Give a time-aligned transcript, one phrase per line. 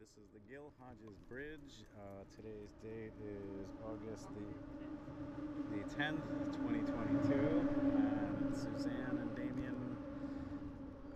[0.00, 1.84] this is the Gil Hodges Bridge.
[1.92, 4.48] Uh, today's date is August the
[5.76, 6.24] the 10th,
[6.56, 9.76] 2022, and Suzanne and Damien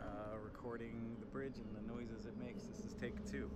[0.03, 2.65] uh, recording the bridge and the noises it makes.
[2.65, 3.49] This is take two.